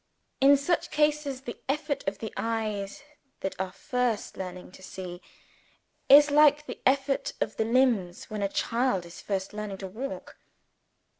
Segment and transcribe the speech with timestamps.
[0.39, 3.03] In such cases, the effort of the eyes
[3.41, 5.21] that are first learning to see,
[6.09, 10.37] is like the effort of the limbs when a child is first learning to walk.